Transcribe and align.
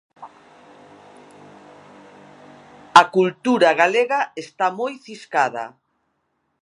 A 3.01 3.03
cultura 3.15 3.69
galega 3.81 4.19
está 4.43 4.67
moi 4.79 4.93
ciscada. 5.05 5.65